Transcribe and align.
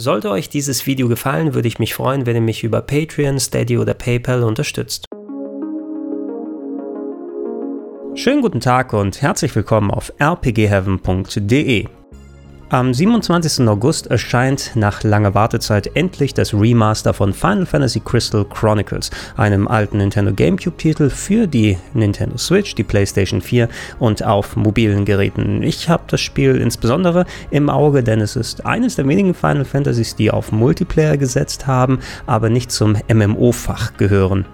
Sollte 0.00 0.30
euch 0.30 0.48
dieses 0.48 0.86
Video 0.86 1.08
gefallen, 1.08 1.52
würde 1.52 1.68
ich 1.68 1.78
mich 1.78 1.92
freuen, 1.92 2.24
wenn 2.24 2.34
ihr 2.34 2.40
mich 2.40 2.64
über 2.64 2.80
Patreon, 2.80 3.38
Steady 3.38 3.76
oder 3.76 3.92
PayPal 3.92 4.44
unterstützt. 4.44 5.04
Schönen 8.14 8.40
guten 8.40 8.60
Tag 8.60 8.94
und 8.94 9.20
herzlich 9.20 9.54
willkommen 9.54 9.90
auf 9.90 10.10
rpgheaven.de. 10.18 11.84
Am 12.72 12.94
27. 12.94 13.66
August 13.66 14.06
erscheint 14.06 14.76
nach 14.76 15.02
langer 15.02 15.34
Wartezeit 15.34 15.90
endlich 15.96 16.34
das 16.34 16.54
Remaster 16.54 17.12
von 17.12 17.32
Final 17.32 17.66
Fantasy 17.66 17.98
Crystal 17.98 18.44
Chronicles, 18.44 19.10
einem 19.36 19.66
alten 19.66 19.96
Nintendo 19.96 20.32
GameCube-Titel 20.32 21.10
für 21.10 21.48
die 21.48 21.78
Nintendo 21.94 22.38
Switch, 22.38 22.76
die 22.76 22.84
PlayStation 22.84 23.40
4 23.40 23.68
und 23.98 24.22
auf 24.22 24.54
mobilen 24.54 25.04
Geräten. 25.04 25.64
Ich 25.64 25.88
habe 25.88 26.04
das 26.06 26.20
Spiel 26.20 26.58
insbesondere 26.58 27.26
im 27.50 27.68
Auge, 27.68 28.04
denn 28.04 28.20
es 28.20 28.36
ist 28.36 28.64
eines 28.64 28.94
der 28.94 29.08
wenigen 29.08 29.34
Final 29.34 29.64
Fantasies, 29.64 30.14
die 30.14 30.30
auf 30.30 30.52
Multiplayer 30.52 31.16
gesetzt 31.16 31.66
haben, 31.66 31.98
aber 32.28 32.50
nicht 32.50 32.70
zum 32.70 32.96
MMO-Fach 33.12 33.96
gehören. 33.96 34.44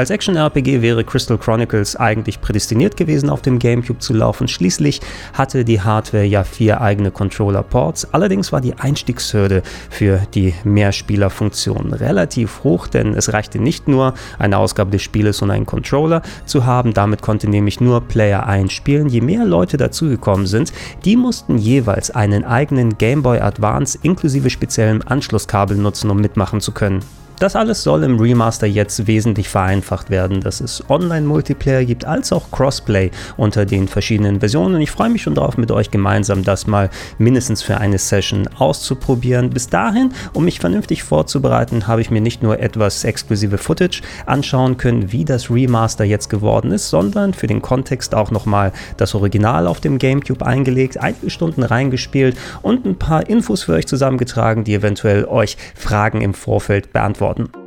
Als 0.00 0.08
Action-RPG 0.08 0.80
wäre 0.80 1.04
Crystal 1.04 1.36
Chronicles 1.36 1.94
eigentlich 1.94 2.40
prädestiniert 2.40 2.96
gewesen, 2.96 3.28
auf 3.28 3.42
dem 3.42 3.58
GameCube 3.58 3.98
zu 3.98 4.14
laufen. 4.14 4.48
Schließlich 4.48 5.02
hatte 5.34 5.62
die 5.62 5.82
Hardware 5.82 6.24
ja 6.24 6.42
vier 6.42 6.80
eigene 6.80 7.10
Controller-Ports. 7.10 8.14
Allerdings 8.14 8.50
war 8.50 8.62
die 8.62 8.72
Einstiegshürde 8.72 9.62
für 9.90 10.22
die 10.32 10.54
Mehrspielerfunktion 10.64 11.92
relativ 11.92 12.64
hoch, 12.64 12.86
denn 12.86 13.12
es 13.12 13.34
reichte 13.34 13.58
nicht 13.58 13.88
nur, 13.88 14.14
eine 14.38 14.56
Ausgabe 14.56 14.90
des 14.90 15.02
Spieles 15.02 15.42
und 15.42 15.50
einen 15.50 15.66
Controller 15.66 16.22
zu 16.46 16.64
haben. 16.64 16.94
Damit 16.94 17.20
konnte 17.20 17.50
nämlich 17.50 17.82
nur 17.82 18.00
Player 18.00 18.46
1 18.46 18.72
spielen. 18.72 19.10
Je 19.10 19.20
mehr 19.20 19.44
Leute 19.44 19.76
dazugekommen 19.76 20.46
sind, 20.46 20.72
die 21.04 21.16
mussten 21.16 21.58
jeweils 21.58 22.10
einen 22.10 22.46
eigenen 22.46 22.96
Game 22.96 23.22
Boy 23.22 23.40
Advance 23.40 23.98
inklusive 24.00 24.48
speziellem 24.48 25.02
Anschlusskabel 25.04 25.76
nutzen, 25.76 26.08
um 26.08 26.22
mitmachen 26.22 26.62
zu 26.62 26.72
können. 26.72 27.02
Das 27.40 27.56
alles 27.56 27.82
soll 27.82 28.04
im 28.04 28.20
Remaster 28.20 28.66
jetzt 28.66 29.06
wesentlich 29.06 29.48
vereinfacht 29.48 30.10
werden, 30.10 30.42
dass 30.42 30.60
es 30.60 30.84
Online-Multiplayer 30.90 31.86
gibt, 31.86 32.04
als 32.04 32.34
auch 32.34 32.50
Crossplay 32.50 33.10
unter 33.38 33.64
den 33.64 33.88
verschiedenen 33.88 34.40
Versionen. 34.40 34.78
Ich 34.82 34.90
freue 34.90 35.08
mich 35.08 35.22
schon 35.22 35.34
darauf, 35.34 35.56
mit 35.56 35.70
euch 35.70 35.90
gemeinsam 35.90 36.44
das 36.44 36.66
mal 36.66 36.90
mindestens 37.16 37.62
für 37.62 37.78
eine 37.78 37.96
Session 37.96 38.46
auszuprobieren. 38.58 39.48
Bis 39.48 39.70
dahin, 39.70 40.12
um 40.34 40.44
mich 40.44 40.60
vernünftig 40.60 41.02
vorzubereiten, 41.02 41.86
habe 41.86 42.02
ich 42.02 42.10
mir 42.10 42.20
nicht 42.20 42.42
nur 42.42 42.60
etwas 42.60 43.04
exklusive 43.04 43.56
Footage 43.56 44.02
anschauen 44.26 44.76
können, 44.76 45.10
wie 45.10 45.24
das 45.24 45.50
Remaster 45.50 46.04
jetzt 46.04 46.28
geworden 46.28 46.72
ist, 46.72 46.90
sondern 46.90 47.32
für 47.32 47.46
den 47.46 47.62
Kontext 47.62 48.14
auch 48.14 48.30
nochmal 48.30 48.70
das 48.98 49.14
Original 49.14 49.66
auf 49.66 49.80
dem 49.80 49.96
GameCube 49.96 50.44
eingelegt, 50.44 50.98
einige 50.98 51.30
Stunden 51.30 51.62
reingespielt 51.62 52.36
und 52.60 52.84
ein 52.84 52.98
paar 52.98 53.30
Infos 53.30 53.62
für 53.62 53.72
euch 53.72 53.86
zusammengetragen, 53.86 54.62
die 54.64 54.74
eventuell 54.74 55.24
euch 55.24 55.56
Fragen 55.74 56.20
im 56.20 56.34
Vorfeld 56.34 56.92
beantworten 56.92 57.29
worden. 57.30 57.59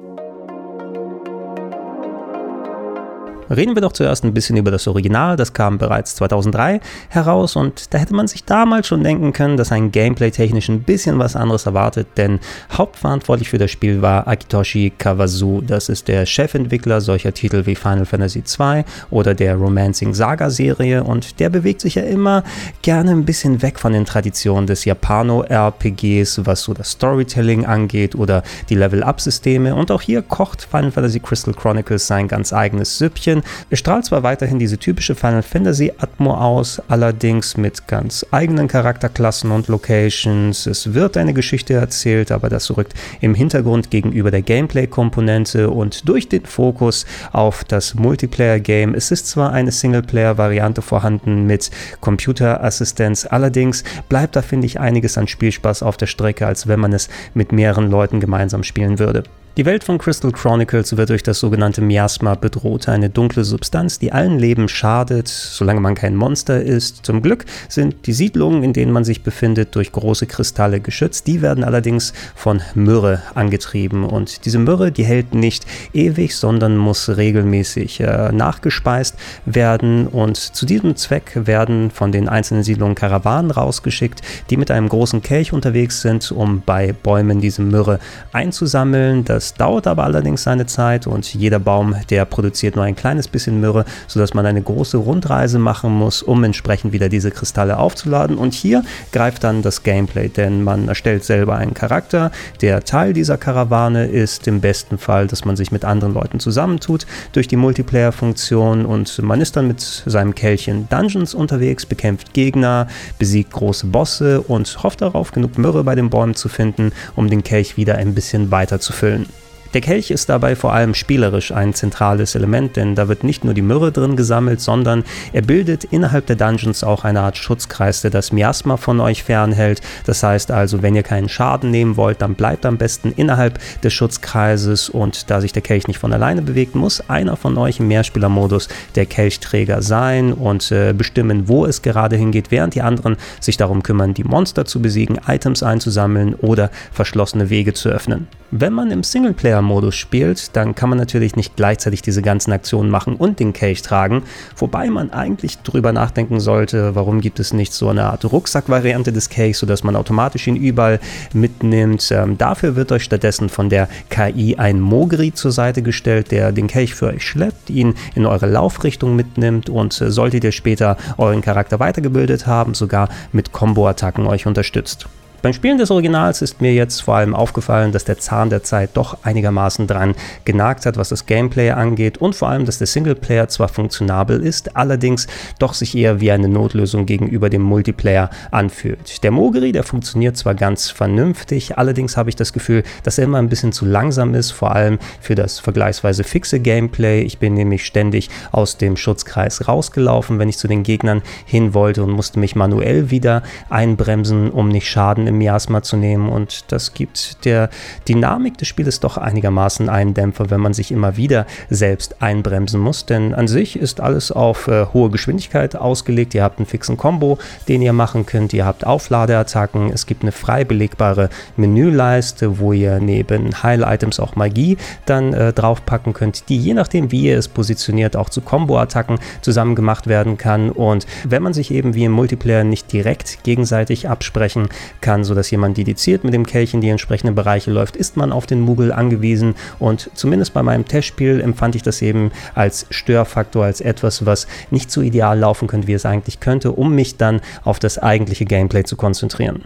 Reden 3.53 3.75
wir 3.75 3.81
doch 3.81 3.93
zuerst 3.93 4.23
ein 4.23 4.33
bisschen 4.33 4.57
über 4.57 4.71
das 4.71 4.87
Original. 4.87 5.35
Das 5.35 5.53
kam 5.53 5.77
bereits 5.77 6.15
2003 6.15 6.79
heraus 7.09 7.55
und 7.55 7.93
da 7.93 7.97
hätte 7.97 8.13
man 8.13 8.27
sich 8.27 8.43
damals 8.43 8.87
schon 8.87 9.03
denken 9.03 9.33
können, 9.33 9.57
dass 9.57 9.71
ein 9.71 9.91
Gameplay-technisch 9.91 10.69
ein 10.69 10.83
bisschen 10.83 11.19
was 11.19 11.35
anderes 11.35 11.65
erwartet, 11.65 12.07
denn 12.17 12.39
hauptverantwortlich 12.71 13.49
für 13.49 13.57
das 13.57 13.71
Spiel 13.71 14.01
war 14.01 14.27
Akitoshi 14.27 14.91
Kawazu. 14.97 15.61
Das 15.65 15.89
ist 15.89 16.07
der 16.07 16.25
Chefentwickler 16.25 17.01
solcher 17.01 17.33
Titel 17.33 17.65
wie 17.65 17.75
Final 17.75 18.05
Fantasy 18.05 18.43
II 18.59 18.83
oder 19.11 19.33
der 19.33 19.55
Romancing 19.55 20.13
Saga-Serie 20.13 21.03
und 21.03 21.39
der 21.39 21.49
bewegt 21.49 21.81
sich 21.81 21.95
ja 21.95 22.03
immer 22.03 22.43
gerne 22.81 23.11
ein 23.11 23.25
bisschen 23.25 23.61
weg 23.61 23.79
von 23.79 23.93
den 23.93 24.05
Traditionen 24.05 24.67
des 24.67 24.85
Japano-RPGs, 24.85 26.45
was 26.45 26.63
so 26.63 26.73
das 26.73 26.91
Storytelling 26.91 27.65
angeht 27.65 28.15
oder 28.15 28.43
die 28.69 28.75
Level-Up-Systeme. 28.75 29.75
Und 29.75 29.91
auch 29.91 30.01
hier 30.01 30.21
kocht 30.21 30.63
Final 30.63 30.91
Fantasy 30.91 31.19
Crystal 31.19 31.53
Chronicles 31.53 32.07
sein 32.07 32.27
ganz 32.27 32.53
eigenes 32.53 32.97
Süppchen 32.97 33.42
es 33.69 33.79
strahlt 33.79 34.05
zwar 34.05 34.23
weiterhin 34.23 34.59
diese 34.59 34.77
typische 34.77 35.15
Final 35.15 35.43
Fantasy 35.43 35.91
Atmo 35.97 36.33
aus, 36.33 36.81
allerdings 36.87 37.57
mit 37.57 37.87
ganz 37.87 38.25
eigenen 38.31 38.67
Charakterklassen 38.67 39.51
und 39.51 39.67
Locations. 39.67 40.65
Es 40.65 40.93
wird 40.93 41.17
eine 41.17 41.33
Geschichte 41.33 41.73
erzählt, 41.73 42.31
aber 42.31 42.49
das 42.49 42.75
rückt 42.75 42.93
im 43.21 43.35
Hintergrund 43.35 43.91
gegenüber 43.91 44.31
der 44.31 44.41
Gameplay-Komponente 44.41 45.69
und 45.69 46.07
durch 46.07 46.29
den 46.29 46.45
Fokus 46.45 47.05
auf 47.31 47.63
das 47.63 47.95
Multiplayer-Game. 47.95 48.93
Es 48.93 49.11
ist 49.11 49.27
zwar 49.27 49.51
eine 49.51 49.71
Singleplayer-Variante 49.71 50.81
vorhanden 50.81 51.45
mit 51.45 51.71
Computerassistenz, 52.01 53.25
allerdings 53.29 53.83
bleibt 54.09 54.35
da, 54.35 54.41
finde 54.41 54.67
ich, 54.67 54.79
einiges 54.79 55.17
an 55.17 55.27
Spielspaß 55.27 55.83
auf 55.83 55.97
der 55.97 56.07
Strecke, 56.07 56.47
als 56.47 56.67
wenn 56.67 56.79
man 56.79 56.93
es 56.93 57.09
mit 57.33 57.51
mehreren 57.51 57.89
Leuten 57.89 58.19
gemeinsam 58.19 58.63
spielen 58.63 58.99
würde. 58.99 59.23
Die 59.55 59.65
Welt 59.65 59.83
von 59.83 59.99
Crystal 59.99 60.31
Chronicles 60.31 60.97
wird 60.97 61.11
durch 61.11 61.21
das 61.21 61.39
sogenannte 61.39 61.79
Miasma 61.79 62.33
bedroht, 62.33 62.89
eine 62.89 63.11
dunkle 63.11 63.43
Substanz, 63.43 63.99
die 63.99 64.11
allen 64.11 64.39
Leben 64.39 64.67
schadet, 64.67 65.27
solange 65.27 65.79
man 65.79 65.93
kein 65.93 66.15
Monster 66.15 66.59
ist. 66.59 67.05
Zum 67.05 67.21
Glück 67.21 67.45
sind 67.69 68.07
die 68.07 68.13
Siedlungen, 68.13 68.63
in 68.63 68.73
denen 68.73 68.91
man 68.91 69.03
sich 69.03 69.21
befindet, 69.21 69.75
durch 69.75 69.91
große 69.91 70.25
Kristalle 70.25 70.79
geschützt. 70.79 71.27
Die 71.27 71.43
werden 71.43 71.63
allerdings 71.63 72.13
von 72.33 72.63
Myrrhe 72.73 73.21
angetrieben 73.35 74.05
und 74.05 74.43
diese 74.45 74.57
Myrrhe, 74.57 74.91
die 74.91 75.05
hält 75.05 75.35
nicht 75.35 75.67
ewig, 75.93 76.35
sondern 76.35 76.75
muss 76.75 77.15
regelmäßig 77.15 77.99
äh, 77.99 78.31
nachgespeist 78.31 79.17
werden 79.45 80.07
und 80.07 80.35
zu 80.35 80.65
diesem 80.65 80.95
Zweck 80.95 81.31
werden 81.35 81.91
von 81.91 82.11
den 82.11 82.27
einzelnen 82.27 82.63
Siedlungen 82.63 82.95
Karawanen 82.95 83.51
rausgeschickt, 83.51 84.23
die 84.49 84.57
mit 84.57 84.71
einem 84.71 84.89
großen 84.89 85.21
Kelch 85.21 85.53
unterwegs 85.53 86.01
sind, 86.01 86.31
um 86.31 86.63
bei 86.65 86.91
Bäumen 86.91 87.39
diese 87.39 87.61
Myrrhe 87.61 87.99
einzusammeln. 88.31 89.23
Das 89.23 89.42
das 89.43 89.55
dauert 89.55 89.87
aber 89.87 90.05
allerdings 90.05 90.43
seine 90.43 90.67
Zeit 90.67 91.05
und 91.05 91.33
jeder 91.33 91.59
Baum, 91.59 91.97
der 92.09 92.23
produziert 92.23 92.77
nur 92.77 92.85
ein 92.85 92.95
kleines 92.95 93.27
bisschen 93.27 93.59
Myrrhe, 93.59 93.83
sodass 94.07 94.33
man 94.33 94.45
eine 94.45 94.61
große 94.61 94.95
Rundreise 94.95 95.59
machen 95.59 95.91
muss, 95.91 96.23
um 96.23 96.45
entsprechend 96.45 96.93
wieder 96.93 97.09
diese 97.09 97.29
Kristalle 97.29 97.77
aufzuladen. 97.77 98.37
Und 98.37 98.53
hier 98.53 98.85
greift 99.11 99.43
dann 99.43 99.61
das 99.61 99.83
Gameplay, 99.83 100.29
denn 100.29 100.63
man 100.63 100.87
erstellt 100.87 101.25
selber 101.25 101.57
einen 101.57 101.73
Charakter, 101.73 102.31
der 102.61 102.85
Teil 102.85 103.11
dieser 103.11 103.37
Karawane 103.37 104.05
ist. 104.05 104.47
Im 104.47 104.61
besten 104.61 104.97
Fall, 104.97 105.27
dass 105.27 105.43
man 105.43 105.57
sich 105.57 105.73
mit 105.73 105.83
anderen 105.83 106.13
Leuten 106.13 106.39
zusammentut 106.39 107.05
durch 107.33 107.49
die 107.49 107.57
Multiplayer-Funktion 107.57 108.85
und 108.85 109.21
man 109.23 109.41
ist 109.41 109.57
dann 109.57 109.67
mit 109.67 109.81
seinem 109.81 110.35
Kelch 110.35 110.71
Dungeons 110.89 111.33
unterwegs, 111.33 111.85
bekämpft 111.85 112.33
Gegner, 112.33 112.87
besiegt 113.19 113.51
große 113.51 113.87
Bosse 113.87 114.39
und 114.39 114.81
hofft 114.83 115.01
darauf, 115.01 115.33
genug 115.33 115.57
Myrrhe 115.57 115.83
bei 115.83 115.95
den 115.95 116.09
Bäumen 116.09 116.35
zu 116.35 116.47
finden, 116.47 116.93
um 117.17 117.29
den 117.29 117.43
Kelch 117.43 117.75
wieder 117.75 117.97
ein 117.97 118.13
bisschen 118.15 118.49
weiter 118.49 118.79
zu 118.79 118.93
füllen. 118.93 119.25
Der 119.73 119.81
Kelch 119.81 120.11
ist 120.11 120.29
dabei 120.29 120.55
vor 120.55 120.71
allem 120.71 120.93
spielerisch 120.93 121.51
ein 121.51 121.73
zentrales 121.73 122.35
Element, 122.35 122.75
denn 122.75 122.93
da 122.93 123.07
wird 123.07 123.23
nicht 123.23 123.43
nur 123.43 123.55
die 123.55 123.63
Myrrhe 123.63 123.91
drin 123.91 124.15
gesammelt, 124.15 124.61
sondern 124.61 125.03
er 125.31 125.41
bildet 125.41 125.83
innerhalb 125.85 126.27
der 126.27 126.35
Dungeons 126.35 126.83
auch 126.83 127.03
eine 127.03 127.21
Art 127.21 127.37
Schutzkreis, 127.37 128.01
der 128.01 128.11
das 128.11 128.31
Miasma 128.31 128.77
von 128.77 128.99
euch 128.99 129.23
fernhält. 129.23 129.81
Das 130.05 130.21
heißt 130.21 130.51
also, 130.51 130.83
wenn 130.83 130.93
ihr 130.93 131.01
keinen 131.01 131.27
Schaden 131.27 131.71
nehmen 131.71 131.97
wollt, 131.97 132.21
dann 132.21 132.35
bleibt 132.35 132.67
am 132.67 132.77
besten 132.77 133.13
innerhalb 133.13 133.57
des 133.81 133.93
Schutzkreises 133.93 134.89
und 134.89 135.31
da 135.31 135.41
sich 135.41 135.53
der 135.53 135.63
Kelch 135.63 135.87
nicht 135.87 135.97
von 135.97 136.13
alleine 136.13 136.43
bewegt, 136.43 136.75
muss 136.75 137.09
einer 137.09 137.35
von 137.35 137.57
euch 137.57 137.79
im 137.79 137.87
Mehrspielermodus 137.87 138.67
der 138.93 139.07
Kelchträger 139.07 139.81
sein 139.81 140.33
und 140.33 140.71
äh, 140.71 140.93
bestimmen, 140.93 141.47
wo 141.47 141.65
es 141.65 141.81
gerade 141.81 142.15
hingeht, 142.15 142.51
während 142.51 142.75
die 142.75 142.83
anderen 142.83 143.17
sich 143.39 143.57
darum 143.57 143.81
kümmern, 143.81 144.13
die 144.13 144.23
Monster 144.23 144.65
zu 144.65 144.83
besiegen, 144.83 145.19
Items 145.27 145.63
einzusammeln 145.63 146.35
oder 146.35 146.69
verschlossene 146.91 147.49
Wege 147.49 147.73
zu 147.73 147.89
öffnen. 147.89 148.27
Wenn 148.55 148.73
man 148.73 148.91
im 148.91 149.01
Singleplayer-Modus 149.01 149.95
spielt, 149.95 150.55
dann 150.55 150.75
kann 150.75 150.87
man 150.87 150.99
natürlich 150.99 151.35
nicht 151.35 151.55
gleichzeitig 151.55 152.03
diese 152.03 152.21
ganzen 152.21 152.51
Aktionen 152.51 152.91
machen 152.91 153.15
und 153.15 153.39
den 153.39 153.51
Kelch 153.51 153.81
tragen, 153.81 154.21
wobei 154.55 154.91
man 154.91 155.09
eigentlich 155.09 155.57
drüber 155.63 155.91
nachdenken 155.91 156.39
sollte, 156.39 156.93
warum 156.93 157.19
gibt 157.19 157.39
es 157.39 157.51
nicht 157.51 157.73
so 157.73 157.89
eine 157.89 158.03
Art 158.03 158.23
Rucksack-Variante 158.31 159.11
des 159.11 159.29
Kelchs, 159.29 159.57
sodass 159.57 159.83
man 159.83 159.95
automatisch 159.95 160.45
ihn 160.45 160.55
überall 160.55 160.99
mitnimmt. 161.33 162.11
Ähm, 162.11 162.37
dafür 162.37 162.75
wird 162.75 162.91
euch 162.91 163.05
stattdessen 163.05 163.49
von 163.49 163.69
der 163.69 163.89
KI 164.11 164.55
ein 164.55 164.79
Mogri 164.79 165.33
zur 165.33 165.51
Seite 165.51 165.81
gestellt, 165.81 166.29
der 166.29 166.51
den 166.51 166.67
Kelch 166.67 166.93
für 166.93 167.07
euch 167.07 167.27
schleppt, 167.27 167.71
ihn 167.71 167.95
in 168.13 168.27
eure 168.27 168.45
Laufrichtung 168.45 169.15
mitnimmt 169.15 169.67
und 169.67 169.99
äh, 169.99 170.11
solltet 170.11 170.43
ihr 170.43 170.51
später 170.51 170.97
euren 171.17 171.41
Charakter 171.41 171.79
weitergebildet 171.79 172.45
haben, 172.45 172.75
sogar 172.75 173.09
mit 173.31 173.51
Combo-Attacken 173.51 174.27
euch 174.27 174.45
unterstützt. 174.45 175.07
Beim 175.43 175.51
Spielen 175.51 175.77
des 175.77 175.91
Originals 175.91 176.41
ist 176.41 176.61
mir 176.61 176.73
jetzt 176.73 177.01
vor 177.01 177.15
allem 177.15 177.35
aufgefallen, 177.35 177.91
dass 177.91 178.05
der 178.05 178.17
Zahn 178.17 178.49
der 178.49 178.63
Zeit 178.63 178.91
doch 178.93 179.17
einigermaßen 179.23 179.87
dran 179.87 180.15
genagt 180.45 180.85
hat, 180.85 180.95
was 180.95 181.09
das 181.09 181.25
Gameplay 181.25 181.71
angeht 181.71 182.19
und 182.19 182.33
vor 182.33 182.47
allem, 182.47 182.63
dass 182.63 182.77
der 182.77 182.87
Singleplayer 182.87 183.49
zwar 183.49 183.67
funktionabel 183.67 184.41
ist, 184.41 184.77
allerdings 184.77 185.27
doch 185.59 185.73
sich 185.73 185.97
eher 185.97 186.21
wie 186.21 186.31
eine 186.31 186.47
Notlösung 186.47 187.05
gegenüber 187.05 187.49
dem 187.49 187.61
Multiplayer 187.61 188.29
anfühlt. 188.51 189.21
Der 189.21 189.31
Mogeri, 189.31 189.73
der 189.73 189.83
funktioniert 189.83 190.37
zwar 190.37 190.55
ganz 190.55 190.89
vernünftig, 190.89 191.77
allerdings 191.77 192.15
habe 192.15 192.29
ich 192.29 192.37
das 192.37 192.53
Gefühl, 192.53 192.83
dass 193.03 193.17
er 193.17 193.25
immer 193.25 193.39
ein 193.39 193.49
bisschen 193.49 193.73
zu 193.73 193.83
langsam 193.83 194.35
ist, 194.35 194.51
vor 194.51 194.73
allem 194.73 194.97
für 195.19 195.35
das 195.35 195.59
vergleichsweise 195.59 196.23
fixe 196.23 196.61
Gameplay. 196.61 197.21
Ich 197.21 197.39
bin 197.39 197.53
nämlich 197.53 197.85
ständig 197.85 198.29
aus 198.53 198.77
dem 198.77 198.95
Schutzkreis 198.95 199.67
rausgelaufen, 199.67 200.39
wenn 200.39 200.47
ich 200.47 200.57
zu 200.57 200.69
den 200.69 200.83
Gegnern 200.83 201.21
hin 201.43 201.73
wollte 201.73 202.01
und 202.01 202.11
musste 202.11 202.39
mich 202.39 202.55
manuell 202.55 203.11
wieder 203.11 203.43
einbremsen, 203.69 204.49
um 204.49 204.69
nicht 204.69 204.87
Schaden 204.87 205.27
im 205.32 205.32
Miasma 205.33 205.81
zu 205.83 205.97
nehmen. 205.97 206.29
Und 206.29 206.71
das 206.71 206.93
gibt 206.93 207.45
der 207.45 207.69
Dynamik 208.07 208.57
des 208.57 208.67
Spieles 208.67 208.99
doch 208.99 209.17
einigermaßen 209.17 209.89
einen 209.89 210.13
Dämpfer, 210.13 210.49
wenn 210.49 210.61
man 210.61 210.73
sich 210.73 210.91
immer 210.91 211.17
wieder 211.17 211.45
selbst 211.69 212.21
einbremsen 212.21 212.79
muss, 212.79 213.05
denn 213.05 213.33
an 213.33 213.47
sich 213.47 213.77
ist 213.77 214.01
alles 214.01 214.31
auf 214.31 214.67
äh, 214.67 214.85
hohe 214.93 215.09
Geschwindigkeit 215.09 215.75
ausgelegt. 215.75 216.33
Ihr 216.33 216.43
habt 216.43 216.59
einen 216.59 216.65
fixen 216.65 216.97
Combo, 216.97 217.37
den 217.67 217.81
ihr 217.81 217.93
machen 217.93 218.25
könnt, 218.25 218.53
ihr 218.53 218.65
habt 218.65 218.85
Aufladeattacken, 218.85 219.91
es 219.91 220.05
gibt 220.05 220.23
eine 220.23 220.31
frei 220.31 220.63
belegbare 220.63 221.29
Menüleiste, 221.57 222.59
wo 222.59 222.73
ihr 222.73 222.99
neben 222.99 223.63
Heil-Items 223.63 224.19
auch 224.19 224.35
Magie 224.35 224.77
dann 225.05 225.33
äh, 225.33 225.53
draufpacken 225.53 226.13
könnt, 226.13 226.49
die 226.49 226.57
je 226.57 226.73
nachdem, 226.73 227.11
wie 227.11 227.23
ihr 227.23 227.37
es 227.37 227.47
positioniert, 227.47 228.15
auch 228.15 228.29
zu 228.29 228.41
Combo-Attacken 228.41 229.19
zusammen 229.41 229.75
gemacht 229.75 230.07
werden 230.07 230.37
kann. 230.37 230.69
Und 230.69 231.05
wenn 231.23 231.43
man 231.43 231.53
sich 231.53 231.71
eben 231.71 231.93
wie 231.95 232.05
im 232.05 232.11
Multiplayer 232.11 232.63
nicht 232.63 232.91
direkt 232.91 233.43
gegenseitig 233.43 234.09
absprechen 234.09 234.69
kann, 235.01 235.22
sodass 235.25 235.51
jemand 235.51 235.77
dediziert 235.77 236.23
mit 236.23 236.33
dem 236.33 236.45
Kelch 236.45 236.73
in 236.73 236.81
die 236.81 236.89
entsprechenden 236.89 237.35
Bereiche 237.35 237.71
läuft, 237.71 237.95
ist 237.95 238.17
man 238.17 238.31
auf 238.31 238.45
den 238.45 238.61
Moogle 238.61 238.91
angewiesen 238.91 239.55
und 239.79 240.09
zumindest 240.13 240.53
bei 240.53 240.63
meinem 240.63 240.85
Testspiel 240.85 241.39
empfand 241.41 241.75
ich 241.75 241.83
das 241.83 242.01
eben 242.01 242.31
als 242.55 242.85
Störfaktor, 242.89 243.65
als 243.65 243.81
etwas, 243.81 244.25
was 244.25 244.47
nicht 244.71 244.91
so 244.91 245.01
ideal 245.01 245.37
laufen 245.37 245.67
könnte, 245.67 245.87
wie 245.87 245.93
es 245.93 246.05
eigentlich 246.05 246.39
könnte, 246.39 246.71
um 246.71 246.95
mich 246.95 247.17
dann 247.17 247.41
auf 247.63 247.79
das 247.79 247.97
eigentliche 247.97 248.45
Gameplay 248.45 248.83
zu 248.83 248.95
konzentrieren. 248.95 249.63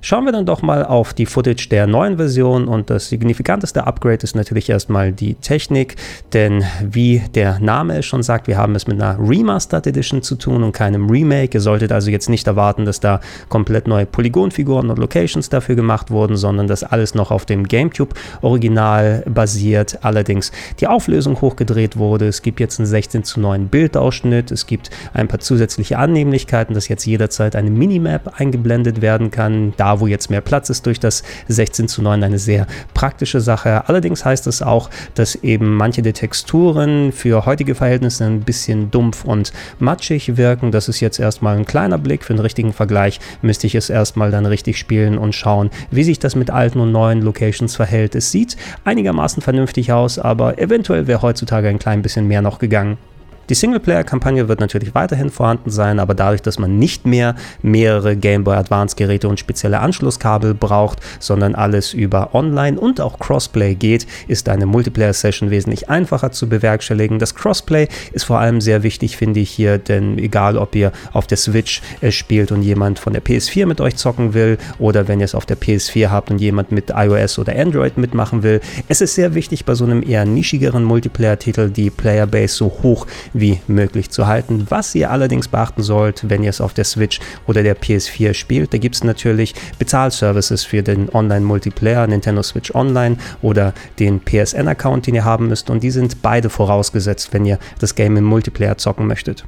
Schauen 0.00 0.24
wir 0.24 0.32
dann 0.32 0.46
doch 0.46 0.62
mal 0.62 0.84
auf 0.84 1.12
die 1.12 1.26
Footage 1.26 1.68
der 1.70 1.86
neuen 1.86 2.16
Version 2.16 2.68
und 2.68 2.88
das 2.88 3.08
signifikanteste 3.08 3.86
Upgrade 3.86 4.22
ist 4.22 4.36
natürlich 4.36 4.70
erstmal 4.70 5.12
die 5.12 5.34
Technik, 5.34 5.96
denn 6.32 6.64
wie 6.82 7.22
der 7.34 7.58
Name 7.58 7.98
es 7.98 8.06
schon 8.06 8.22
sagt, 8.22 8.46
wir 8.46 8.56
haben 8.56 8.76
es 8.76 8.86
mit 8.86 9.00
einer 9.02 9.18
Remastered 9.18 9.88
Edition 9.88 10.22
zu 10.22 10.36
tun 10.36 10.62
und 10.62 10.72
keinem 10.72 11.10
Remake. 11.10 11.56
Ihr 11.56 11.60
solltet 11.60 11.90
also 11.90 12.10
jetzt 12.10 12.28
nicht 12.28 12.46
erwarten, 12.46 12.84
dass 12.84 13.00
da 13.00 13.20
komplett 13.48 13.88
neue 13.88 14.06
Polygonfiguren 14.06 14.90
und 14.90 14.98
Locations 14.98 15.48
dafür 15.48 15.74
gemacht 15.74 16.10
wurden, 16.10 16.36
sondern 16.36 16.68
dass 16.68 16.84
alles 16.84 17.14
noch 17.14 17.30
auf 17.32 17.44
dem 17.44 17.66
GameCube 17.66 18.14
Original 18.42 19.24
basiert. 19.26 19.98
Allerdings 20.02 20.52
die 20.80 20.86
Auflösung 20.86 21.40
hochgedreht 21.40 21.96
wurde. 21.96 22.28
Es 22.28 22.42
gibt 22.42 22.60
jetzt 22.60 22.78
einen 22.78 22.86
16 22.86 23.24
zu 23.24 23.40
9 23.40 23.68
Bildausschnitt. 23.68 24.52
Es 24.52 24.66
gibt 24.66 24.90
ein 25.12 25.26
paar 25.26 25.40
zusätzliche 25.40 25.98
Annehmlichkeiten, 25.98 26.74
dass 26.74 26.88
jetzt 26.88 27.04
jederzeit 27.04 27.56
eine 27.56 27.70
Minimap 27.70 28.38
eingeblendet 28.38 29.00
werden 29.00 29.30
kann. 29.30 29.72
Da 29.76 29.87
wo 29.96 30.06
jetzt 30.06 30.30
mehr 30.30 30.40
Platz 30.40 30.70
ist 30.70 30.86
durch 30.86 31.00
das 31.00 31.22
16 31.48 31.88
zu 31.88 32.02
9 32.02 32.22
eine 32.22 32.38
sehr 32.38 32.66
praktische 32.94 33.40
Sache. 33.40 33.88
Allerdings 33.88 34.24
heißt 34.24 34.46
es 34.46 34.62
auch, 34.62 34.90
dass 35.14 35.34
eben 35.36 35.74
manche 35.76 36.02
der 36.02 36.14
Texturen 36.14 37.12
für 37.12 37.46
heutige 37.46 37.74
Verhältnisse 37.74 38.24
ein 38.24 38.40
bisschen 38.40 38.90
dumpf 38.90 39.24
und 39.24 39.52
matschig 39.78 40.36
wirken. 40.36 40.70
Das 40.70 40.88
ist 40.88 41.00
jetzt 41.00 41.18
erstmal 41.18 41.56
ein 41.56 41.66
kleiner 41.66 41.98
Blick. 41.98 42.24
Für 42.24 42.32
einen 42.32 42.42
richtigen 42.42 42.72
Vergleich 42.72 43.20
müsste 43.42 43.66
ich 43.66 43.74
es 43.74 43.90
erstmal 43.90 44.30
dann 44.30 44.46
richtig 44.46 44.78
spielen 44.78 45.18
und 45.18 45.34
schauen, 45.34 45.70
wie 45.90 46.04
sich 46.04 46.18
das 46.18 46.34
mit 46.36 46.50
alten 46.50 46.80
und 46.80 46.92
neuen 46.92 47.22
Locations 47.22 47.74
verhält. 47.74 48.14
Es 48.14 48.30
sieht 48.30 48.56
einigermaßen 48.84 49.42
vernünftig 49.42 49.92
aus, 49.92 50.18
aber 50.18 50.58
eventuell 50.58 51.06
wäre 51.06 51.22
heutzutage 51.22 51.68
ein 51.68 51.78
klein 51.78 52.02
bisschen 52.02 52.26
mehr 52.26 52.42
noch 52.42 52.58
gegangen. 52.58 52.98
Die 53.48 53.54
Singleplayer-Kampagne 53.54 54.46
wird 54.48 54.60
natürlich 54.60 54.94
weiterhin 54.94 55.30
vorhanden 55.30 55.70
sein, 55.70 56.00
aber 56.00 56.14
dadurch, 56.14 56.42
dass 56.42 56.58
man 56.58 56.78
nicht 56.78 57.06
mehr 57.06 57.34
mehrere 57.62 58.14
Game 58.14 58.44
Boy 58.44 58.56
Advance-Geräte 58.56 59.26
und 59.26 59.40
spezielle 59.40 59.80
Anschlusskabel 59.80 60.52
braucht, 60.52 61.00
sondern 61.18 61.54
alles 61.54 61.94
über 61.94 62.34
Online 62.34 62.78
und 62.78 63.00
auch 63.00 63.18
Crossplay 63.18 63.74
geht, 63.74 64.06
ist 64.26 64.50
eine 64.50 64.66
Multiplayer-Session 64.66 65.50
wesentlich 65.50 65.88
einfacher 65.88 66.30
zu 66.30 66.48
bewerkstelligen. 66.48 67.18
Das 67.18 67.34
Crossplay 67.34 67.88
ist 68.12 68.24
vor 68.24 68.38
allem 68.38 68.60
sehr 68.60 68.82
wichtig, 68.82 69.16
finde 69.16 69.40
ich 69.40 69.50
hier, 69.50 69.78
denn 69.78 70.18
egal 70.18 70.58
ob 70.58 70.74
ihr 70.74 70.92
auf 71.14 71.26
der 71.26 71.38
Switch 71.38 71.80
äh, 72.02 72.10
spielt 72.10 72.52
und 72.52 72.60
jemand 72.60 72.98
von 72.98 73.14
der 73.14 73.24
PS4 73.24 73.64
mit 73.64 73.80
euch 73.80 73.96
zocken 73.96 74.34
will 74.34 74.58
oder 74.78 75.08
wenn 75.08 75.20
ihr 75.20 75.24
es 75.24 75.34
auf 75.34 75.46
der 75.46 75.56
PS4 75.56 76.10
habt 76.10 76.30
und 76.30 76.38
jemand 76.38 76.70
mit 76.70 76.90
iOS 76.94 77.38
oder 77.38 77.58
Android 77.58 77.96
mitmachen 77.96 78.42
will, 78.42 78.60
es 78.88 79.00
ist 79.00 79.14
sehr 79.14 79.34
wichtig 79.34 79.64
bei 79.64 79.74
so 79.74 79.84
einem 79.84 80.02
eher 80.02 80.26
nischigeren 80.26 80.84
Multiplayer-Titel 80.84 81.70
die 81.70 81.88
Playerbase 81.88 82.54
so 82.54 82.66
hoch 82.82 83.06
wie 83.40 83.60
möglich 83.66 84.10
zu 84.10 84.26
halten. 84.26 84.66
Was 84.68 84.94
ihr 84.94 85.10
allerdings 85.10 85.48
beachten 85.48 85.82
sollt, 85.82 86.28
wenn 86.28 86.42
ihr 86.42 86.50
es 86.50 86.60
auf 86.60 86.74
der 86.74 86.84
Switch 86.84 87.20
oder 87.46 87.62
der 87.62 87.76
PS4 87.76 88.34
spielt, 88.34 88.72
da 88.72 88.78
gibt 88.78 88.94
es 88.94 89.04
natürlich 89.04 89.54
Bezahlservices 89.78 90.64
für 90.64 90.82
den 90.82 91.08
Online-Multiplayer, 91.12 92.06
Nintendo 92.06 92.42
Switch 92.42 92.74
Online 92.74 93.16
oder 93.42 93.74
den 93.98 94.20
PSN-Account, 94.20 95.06
den 95.06 95.14
ihr 95.14 95.24
haben 95.24 95.48
müsst 95.48 95.70
und 95.70 95.82
die 95.82 95.90
sind 95.90 96.22
beide 96.22 96.50
vorausgesetzt, 96.50 97.32
wenn 97.32 97.44
ihr 97.44 97.58
das 97.78 97.94
Game 97.94 98.16
im 98.16 98.24
Multiplayer 98.24 98.78
zocken 98.78 99.06
möchtet. 99.06 99.44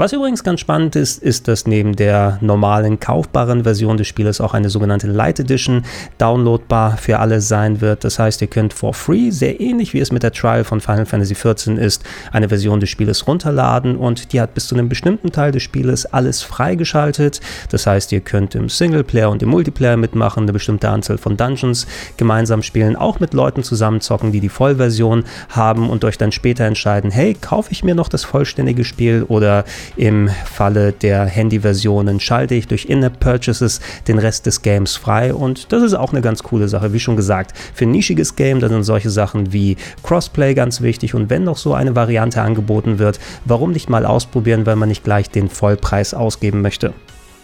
Was 0.00 0.14
übrigens 0.14 0.42
ganz 0.42 0.60
spannend 0.60 0.96
ist, 0.96 1.22
ist, 1.22 1.46
dass 1.46 1.66
neben 1.66 1.94
der 1.94 2.38
normalen 2.40 3.00
kaufbaren 3.00 3.64
Version 3.64 3.98
des 3.98 4.08
Spieles 4.08 4.40
auch 4.40 4.54
eine 4.54 4.70
sogenannte 4.70 5.08
Light 5.08 5.38
Edition 5.38 5.82
downloadbar 6.16 6.96
für 6.96 7.18
alle 7.18 7.42
sein 7.42 7.82
wird. 7.82 8.02
Das 8.02 8.18
heißt, 8.18 8.40
ihr 8.40 8.48
könnt 8.48 8.72
for 8.72 8.94
free, 8.94 9.30
sehr 9.30 9.60
ähnlich 9.60 9.92
wie 9.92 10.00
es 10.00 10.10
mit 10.10 10.22
der 10.22 10.32
Trial 10.32 10.64
von 10.64 10.80
Final 10.80 11.04
Fantasy 11.04 11.34
XIV 11.34 11.76
ist, 11.76 12.02
eine 12.32 12.48
Version 12.48 12.80
des 12.80 12.88
Spieles 12.88 13.26
runterladen 13.26 13.96
und 13.96 14.32
die 14.32 14.40
hat 14.40 14.54
bis 14.54 14.68
zu 14.68 14.74
einem 14.74 14.88
bestimmten 14.88 15.32
Teil 15.32 15.52
des 15.52 15.64
Spieles 15.64 16.06
alles 16.06 16.40
freigeschaltet. 16.42 17.42
Das 17.68 17.86
heißt, 17.86 18.10
ihr 18.12 18.20
könnt 18.20 18.54
im 18.54 18.70
Singleplayer 18.70 19.28
und 19.28 19.42
im 19.42 19.50
Multiplayer 19.50 19.98
mitmachen, 19.98 20.44
eine 20.44 20.54
bestimmte 20.54 20.88
Anzahl 20.88 21.18
von 21.18 21.36
Dungeons 21.36 21.86
gemeinsam 22.16 22.62
spielen, 22.62 22.96
auch 22.96 23.20
mit 23.20 23.34
Leuten 23.34 23.62
zusammenzocken, 23.62 24.32
die 24.32 24.40
die 24.40 24.48
Vollversion 24.48 25.24
haben 25.50 25.90
und 25.90 26.06
euch 26.06 26.16
dann 26.16 26.32
später 26.32 26.64
entscheiden, 26.64 27.10
hey, 27.10 27.34
kaufe 27.38 27.70
ich 27.70 27.84
mir 27.84 27.94
noch 27.94 28.08
das 28.08 28.24
vollständige 28.24 28.86
Spiel 28.86 29.26
oder 29.28 29.66
im 29.96 30.28
Falle 30.44 30.92
der 30.92 31.24
Handy-Versionen 31.24 32.20
schalte 32.20 32.54
ich 32.54 32.66
durch 32.68 32.86
In-App-Purchases 32.86 33.80
den 34.08 34.18
Rest 34.18 34.46
des 34.46 34.62
Games 34.62 34.96
frei 34.96 35.34
und 35.34 35.72
das 35.72 35.82
ist 35.82 35.94
auch 35.94 36.12
eine 36.12 36.22
ganz 36.22 36.42
coole 36.42 36.68
Sache. 36.68 36.92
Wie 36.92 37.00
schon 37.00 37.16
gesagt, 37.16 37.52
für 37.74 37.84
ein 37.84 37.90
nischiges 37.90 38.36
Game, 38.36 38.60
da 38.60 38.68
sind 38.68 38.84
solche 38.84 39.10
Sachen 39.10 39.52
wie 39.52 39.76
Crossplay 40.02 40.54
ganz 40.54 40.80
wichtig 40.80 41.14
und 41.14 41.30
wenn 41.30 41.44
noch 41.44 41.56
so 41.56 41.74
eine 41.74 41.96
Variante 41.96 42.42
angeboten 42.42 42.98
wird, 42.98 43.20
warum 43.44 43.72
nicht 43.72 43.88
mal 43.88 44.06
ausprobieren, 44.06 44.66
weil 44.66 44.76
man 44.76 44.88
nicht 44.88 45.04
gleich 45.04 45.30
den 45.30 45.48
Vollpreis 45.48 46.14
ausgeben 46.14 46.62
möchte. 46.62 46.92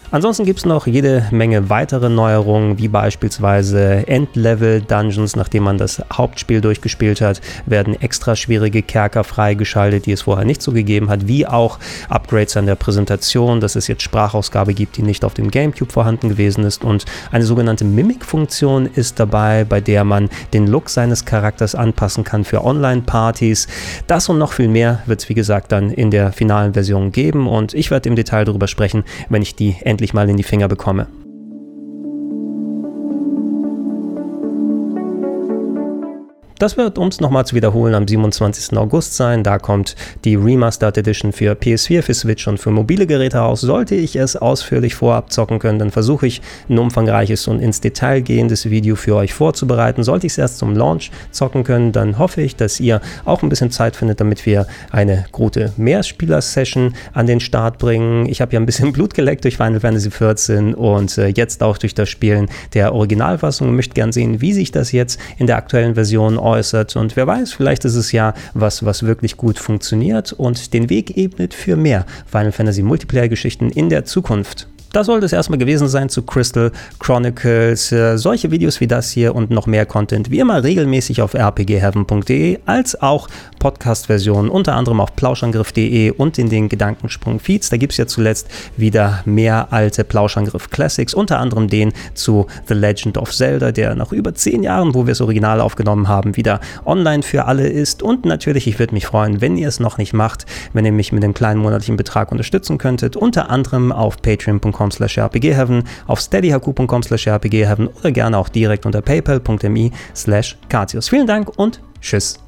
Ansonsten 0.09 0.45
gibt 0.45 0.59
es 0.59 0.65
noch 0.65 0.87
jede 0.87 1.27
Menge 1.31 1.69
weitere 1.69 2.07
Neuerungen, 2.07 2.77
wie 2.77 2.87
beispielsweise 2.87 4.07
Endlevel-Dungeons. 4.07 5.35
Nachdem 5.35 5.63
man 5.63 5.77
das 5.77 6.01
Hauptspiel 6.13 6.61
durchgespielt 6.61 7.19
hat, 7.19 7.41
werden 7.65 8.01
extra 8.01 8.37
schwierige 8.37 8.83
Kerker 8.83 9.25
freigeschaltet, 9.25 10.05
die 10.05 10.13
es 10.13 10.21
vorher 10.21 10.45
nicht 10.45 10.61
so 10.61 10.71
gegeben 10.71 11.09
hat, 11.09 11.27
wie 11.27 11.45
auch 11.45 11.77
Upgrades 12.07 12.55
an 12.55 12.67
der 12.67 12.75
Präsentation, 12.75 13.59
dass 13.59 13.75
es 13.75 13.87
jetzt 13.87 14.01
Sprachausgabe 14.01 14.73
gibt, 14.73 14.95
die 14.95 15.01
nicht 15.01 15.25
auf 15.25 15.33
dem 15.33 15.51
GameCube 15.51 15.91
vorhanden 15.91 16.29
gewesen 16.29 16.63
ist. 16.63 16.85
Und 16.85 17.03
eine 17.33 17.43
sogenannte 17.43 17.83
Mimic-Funktion 17.83 18.85
ist 18.85 19.19
dabei, 19.19 19.65
bei 19.65 19.81
der 19.81 20.05
man 20.05 20.29
den 20.53 20.67
Look 20.67 20.89
seines 20.89 21.25
Charakters 21.25 21.75
anpassen 21.75 22.23
kann 22.23 22.45
für 22.45 22.63
Online-Partys. 22.63 23.67
Das 24.07 24.29
und 24.29 24.37
noch 24.37 24.53
viel 24.53 24.69
mehr 24.69 24.99
wird 25.05 25.19
es, 25.21 25.27
wie 25.27 25.33
gesagt, 25.33 25.73
dann 25.73 25.91
in 25.91 26.11
der 26.11 26.31
finalen 26.31 26.73
Version 26.73 27.11
geben. 27.11 27.45
Und 27.45 27.73
ich 27.73 27.91
werde 27.91 28.07
im 28.07 28.15
Detail 28.15 28.45
darüber 28.45 28.69
sprechen, 28.69 29.03
wenn 29.27 29.41
ich 29.41 29.55
die 29.55 29.75
endlich 29.97 30.13
mal 30.13 30.29
in 30.29 30.37
die 30.37 30.43
Finger 30.43 30.67
bekomme. 30.67 31.07
Das 36.59 36.75
wird, 36.75 36.97
um 36.97 37.09
es 37.09 37.19
nochmal 37.19 37.45
zu 37.45 37.55
wiederholen, 37.55 37.93
am 37.93 38.07
27. 38.07 38.75
August 38.77 39.15
sein. 39.15 39.43
Da 39.43 39.59
kommt 39.59 39.95
die 40.23 40.35
Remastered 40.35 40.97
Edition 40.97 41.31
für 41.31 41.53
PS4, 41.53 42.01
für 42.01 42.15
Switch 42.15 42.47
und 42.47 42.57
für 42.57 42.71
mobile 42.71 43.05
Geräte 43.05 43.37
raus. 43.37 43.61
Sollte 43.61 43.93
ich 43.93 44.15
es 44.15 44.35
ausführlich 44.35 44.95
vorab 44.95 45.31
zocken 45.31 45.59
können, 45.59 45.77
dann 45.77 45.91
versuche 45.91 46.25
ich 46.25 46.41
ein 46.67 46.79
umfangreiches 46.79 47.47
und 47.47 47.59
ins 47.59 47.79
Detail 47.79 48.21
gehendes 48.21 48.71
Video 48.71 48.95
für 48.95 49.15
euch 49.17 49.35
vorzubereiten. 49.35 50.01
Sollte 50.01 50.25
ich 50.25 50.33
es 50.33 50.39
erst 50.39 50.57
zum 50.57 50.75
Launch 50.75 51.11
zocken 51.29 51.63
können, 51.63 51.91
dann 51.91 52.17
hoffe 52.17 52.41
ich, 52.41 52.55
dass 52.55 52.79
ihr 52.79 53.01
auch 53.23 53.43
ein 53.43 53.49
bisschen 53.49 53.69
Zeit 53.69 53.95
findet, 53.95 54.19
damit 54.19 54.43
wir 54.47 54.65
eine 54.89 55.25
gute 55.31 55.73
Mehrspieler-Session 55.77 56.95
an 57.13 57.27
den 57.27 57.39
Start 57.39 57.77
bringen. 57.77 58.27
Ich 58.27 58.41
habe 58.41 58.53
ja 58.53 58.59
ein 58.59 58.65
bisschen 58.65 58.93
Blut 58.93 59.13
geleckt 59.13 59.43
durch 59.43 59.57
Final 59.57 59.79
Fantasy 59.79 60.09
XIV 60.09 60.75
und 60.75 61.19
äh, 61.19 61.27
jetzt 61.27 61.61
auch 61.61 61.77
durch 61.77 61.93
das 61.93 62.09
Spielen 62.09 62.49
der 62.73 62.95
Originalfassung 62.95 63.69
und 63.69 63.75
möchte 63.75 63.93
gern 63.93 64.11
sehen, 64.11 64.41
wie 64.41 64.53
sich 64.53 64.71
das 64.71 64.91
jetzt 64.91 65.19
in 65.37 65.45
der 65.45 65.57
aktuellen 65.57 65.93
Version 65.93 66.39
äußert. 66.47 66.95
Und 66.95 67.15
wer 67.15 67.27
weiß, 67.27 67.53
vielleicht 67.53 67.85
ist 67.85 67.95
es 67.95 68.11
ja 68.11 68.33
was, 68.53 68.85
was 68.85 69.03
wirklich 69.03 69.37
gut 69.37 69.59
funktioniert 69.59 70.33
und 70.33 70.73
den 70.73 70.89
Weg 70.89 71.17
ebnet 71.17 71.53
für 71.53 71.75
mehr 71.75 72.05
Final 72.25 72.51
Fantasy 72.51 72.81
Multiplayer-Geschichten 72.81 73.69
in 73.69 73.89
der 73.89 74.05
Zukunft. 74.05 74.67
Das 74.93 75.07
sollte 75.07 75.25
es 75.25 75.33
erstmal 75.33 75.59
gewesen 75.59 75.87
sein 75.87 76.09
zu 76.09 76.21
Crystal 76.21 76.71
Chronicles. 76.99 77.91
Äh, 77.91 78.17
solche 78.17 78.51
Videos 78.51 78.79
wie 78.79 78.87
das 78.87 79.11
hier 79.11 79.35
und 79.35 79.49
noch 79.49 79.67
mehr 79.67 79.85
Content 79.85 80.31
wie 80.31 80.39
immer 80.39 80.63
regelmäßig 80.63 81.21
auf 81.21 81.35
rpgheaven.de 81.35 82.59
als 82.65 83.01
auch 83.01 83.27
Podcast-Versionen 83.59 84.49
unter 84.49 84.75
anderem 84.75 84.99
auf 84.99 85.15
plauschangriff.de 85.15 86.11
und 86.11 86.37
in 86.37 86.49
den 86.49 86.69
Gedankensprung-Feeds. 86.69 87.69
Da 87.69 87.77
gibt 87.77 87.93
es 87.93 87.97
ja 87.97 88.07
zuletzt 88.07 88.47
wieder 88.77 89.21
mehr 89.25 89.67
alte 89.71 90.03
Plauschangriff 90.03 90.69
Classics, 90.69 91.13
unter 91.13 91.39
anderem 91.39 91.67
den 91.67 91.93
zu 92.13 92.47
The 92.67 92.73
Legend 92.73 93.17
of 93.17 93.31
Zelda, 93.31 93.71
der 93.71 93.95
nach 93.95 94.11
über 94.11 94.33
zehn 94.35 94.63
Jahren, 94.63 94.93
wo 94.93 95.05
wir 95.05 95.11
das 95.11 95.21
Original 95.21 95.61
aufgenommen 95.61 96.07
haben, 96.07 96.35
wieder 96.37 96.59
online 96.85 97.23
für 97.23 97.45
alle 97.45 97.67
ist. 97.67 98.03
Und 98.03 98.25
natürlich, 98.25 98.67
ich 98.67 98.79
würde 98.79 98.93
mich 98.93 99.07
freuen, 99.07 99.41
wenn 99.41 99.57
ihr 99.57 99.67
es 99.67 99.79
noch 99.79 99.97
nicht 99.97 100.13
macht, 100.13 100.45
wenn 100.73 100.85
ihr 100.85 100.91
mich 100.91 101.11
mit 101.11 101.23
dem 101.23 101.33
kleinen 101.33 101.61
monatlichen 101.61 101.97
Betrag 101.97 102.31
unterstützen 102.31 102.77
könntet, 102.77 103.15
unter 103.15 103.49
anderem 103.49 103.91
auf 103.91 104.17
patreon.com 104.77 104.91
slash 104.91 105.17
rpgheaven, 105.17 105.83
auf 106.07 106.19
steadyhq.com 106.19 107.03
slash 107.03 107.27
rpgheaven 107.27 107.87
oder 107.87 108.11
gerne 108.11 108.37
auch 108.37 108.49
direkt 108.49 108.85
unter 108.85 109.01
paypal.me 109.01 109.91
slash 110.15 110.57
Vielen 111.09 111.27
Dank 111.27 111.57
und 111.57 111.81
tschüss. 112.01 112.46